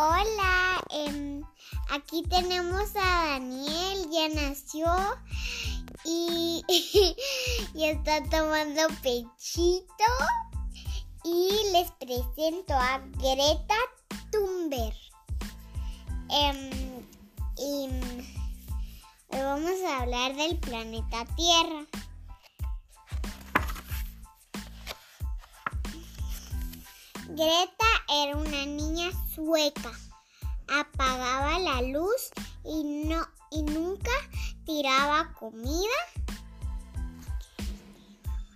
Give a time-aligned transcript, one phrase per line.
[0.00, 1.42] Hola, em,
[1.90, 4.86] aquí tenemos a Daniel, ya nació
[6.04, 6.64] y,
[7.74, 10.12] está tomando pechito.
[11.24, 13.74] Y les presento a Greta
[14.30, 14.94] Thunberg.
[16.30, 16.70] Em,
[17.56, 17.88] y
[19.30, 21.86] hoy vamos a hablar del planeta Tierra.
[27.30, 28.77] Greta era una niña
[29.38, 29.92] sueca.
[30.68, 32.30] Apagaba la luz
[32.64, 34.10] y no y nunca
[34.66, 35.96] tiraba comida.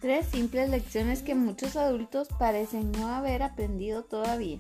[0.01, 4.59] Tres simples lecciones que muchos adultos parecen no haber aprendido todavía.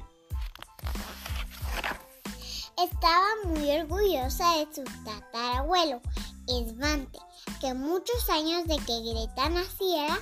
[2.78, 6.00] Estaba muy orgullosa de su tatarabuelo,
[6.46, 7.18] Svante,
[7.60, 10.18] que muchos años de que Greta naciera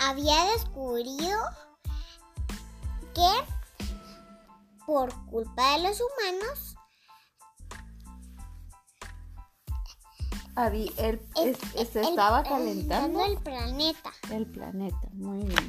[0.00, 1.36] había descubierto
[3.14, 3.61] que
[4.92, 6.76] por culpa de los humanos
[10.54, 14.12] Había, se estaba calentando el planeta.
[14.30, 15.68] El planeta, muy bien.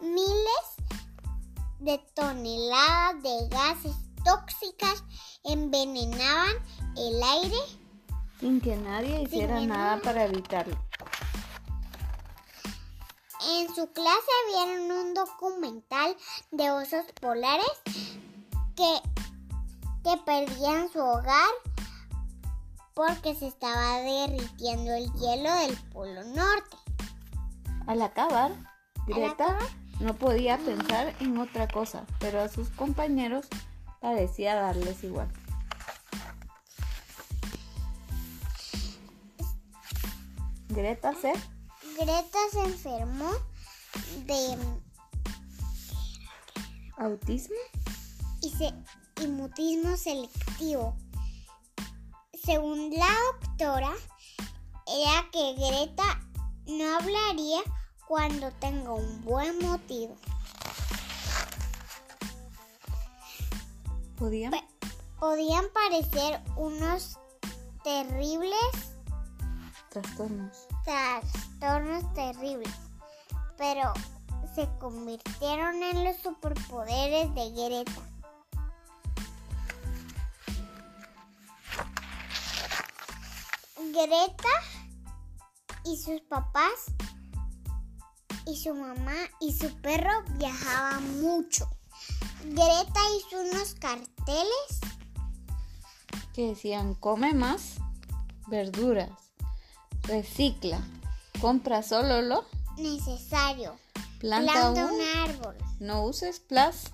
[0.00, 0.66] Miles
[1.80, 5.04] de toneladas de gases tóxicas
[5.44, 6.54] envenenaban
[6.96, 7.58] el aire
[8.40, 10.87] sin que nadie hiciera nada para evitarlo.
[13.50, 16.14] En su clase vieron un documental
[16.50, 17.66] de osos polares
[18.76, 19.00] que,
[20.04, 21.48] que perdían su hogar
[22.92, 26.76] porque se estaba derritiendo el hielo del Polo Norte.
[27.86, 28.52] Al acabar,
[29.06, 29.56] Greta
[30.00, 33.46] no podía pensar en otra cosa, pero a sus compañeros
[34.00, 35.32] parecía darles igual.
[40.68, 41.32] Greta se
[41.98, 43.30] Greta se enfermó
[44.24, 44.56] de
[46.96, 47.56] autismo
[48.40, 48.72] y, se,
[49.26, 50.96] mutismo selectivo.
[52.44, 53.92] Según la doctora,
[54.86, 56.20] era que Greta
[56.66, 57.60] no hablaría
[58.06, 60.16] cuando tenga un buen motivo.
[64.16, 64.52] ¿Podían?
[65.18, 67.18] podían parecer unos
[67.82, 68.87] terribles
[70.00, 72.72] trastornos trastornos terribles,
[73.56, 73.92] pero
[74.54, 78.02] se convirtieron en los superpoderes de Greta.
[83.92, 84.48] Greta
[85.84, 86.92] y sus papás
[88.46, 91.68] y su mamá y su perro viajaban mucho.
[92.44, 94.80] Greta hizo unos carteles
[96.32, 97.78] que decían come más
[98.46, 99.27] verduras
[100.08, 100.80] Recicla.
[101.38, 102.46] Compra solo lo
[102.78, 103.76] necesario.
[104.18, 105.54] Planta, un, árbol.
[105.80, 106.92] No uses plásticos.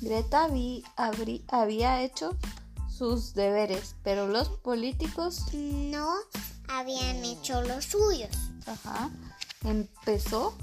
[0.00, 0.48] Greta
[1.48, 2.36] había hecho
[2.90, 6.12] sus deberes, pero los políticos no
[6.68, 8.36] habían hecho los suyos.
[8.66, 9.08] Ajá.
[9.64, 10.58] Empezó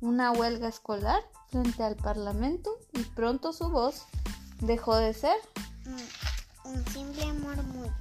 [0.00, 4.06] una huelga escolar frente al Parlamento y pronto su voz
[4.60, 5.36] dejó de ser
[5.84, 7.94] mm, un simple murmullo.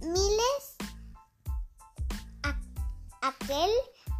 [0.00, 0.76] Miles
[3.22, 3.70] aquel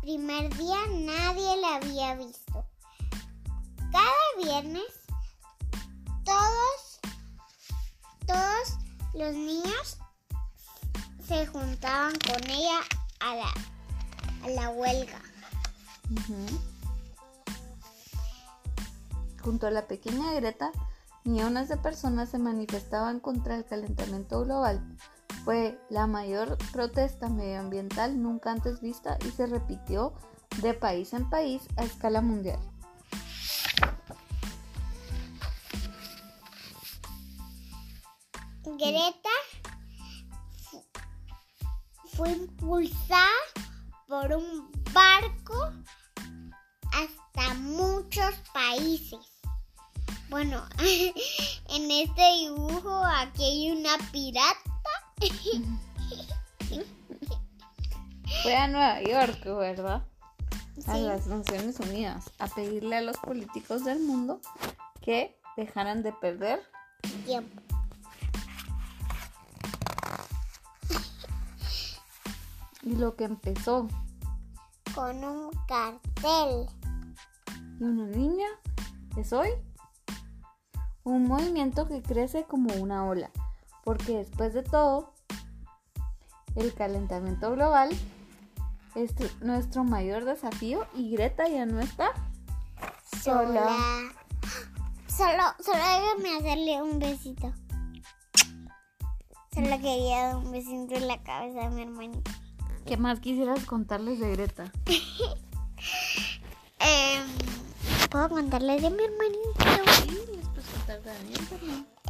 [0.00, 2.64] primer día nadie la había visto.
[3.90, 4.82] Cada viernes
[6.24, 7.00] todos
[8.26, 8.78] todos
[9.14, 9.98] los niños
[11.26, 12.80] se juntaban con ella
[13.20, 13.52] a la,
[14.44, 15.20] a la huelga.
[19.44, 20.70] Junto a la pequeña Greta,
[21.24, 24.96] millones de personas se manifestaban contra el calentamiento global.
[25.44, 30.12] Fue la mayor protesta medioambiental nunca antes vista y se repitió
[30.60, 32.60] de país en país a escala mundial.
[38.64, 39.30] Greta
[42.16, 43.26] fue impulsada
[44.06, 45.72] por un barco
[46.92, 49.31] hasta muchos países.
[50.32, 54.70] Bueno, en este dibujo aquí hay una pirata.
[58.42, 60.06] Fue a Nueva York, ¿verdad?
[60.86, 64.40] A las Naciones Unidas, a pedirle a los políticos del mundo
[65.02, 66.62] que dejaran de perder
[67.26, 67.60] tiempo.
[72.84, 73.86] Y lo que empezó
[74.94, 76.70] con un cartel
[77.78, 78.48] y una niña
[79.18, 79.50] es hoy
[81.04, 83.30] un movimiento que crece como una ola,
[83.84, 85.12] porque después de todo,
[86.56, 87.90] el calentamiento global
[88.94, 92.12] es nuestro mayor desafío y Greta ya no está
[93.22, 93.68] sola.
[95.06, 97.52] Solo, solo déjame hacerle un besito.
[99.52, 102.30] Solo quería dar un besito en la cabeza de mi hermanito.
[102.86, 104.72] ¿Qué más quisieras contarles de Greta?
[106.84, 107.22] Em,
[108.10, 109.21] ¿Puedo contarles de mi hermanito?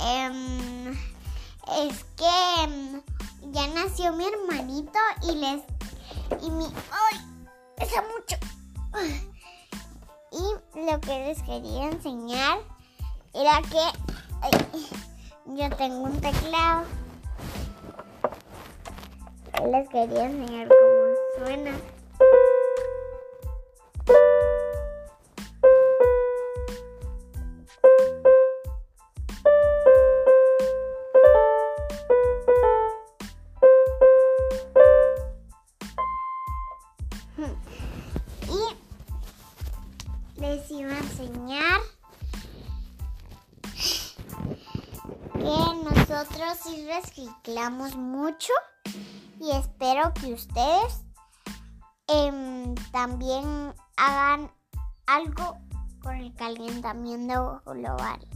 [0.05, 3.03] Em, es que em,
[3.53, 5.63] ya nació mi hermanito y les...
[6.43, 6.65] Y mi...
[6.65, 7.21] ¡Ay!
[7.77, 8.37] Pesa mucho.
[10.33, 12.59] Y lo que les quería enseñar
[13.35, 13.85] era que
[15.47, 16.85] yo tengo un teclado.
[19.71, 21.73] Les quería enseñar cómo suena.
[40.43, 41.81] Les iba a enseñar
[45.35, 48.53] que nosotros sí reciclamos mucho
[49.39, 51.05] y espero que ustedes
[52.09, 54.51] em, también hagan
[55.07, 55.59] algo
[56.03, 58.27] con el calentamiento global.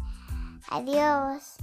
[0.71, 1.57] Adiós.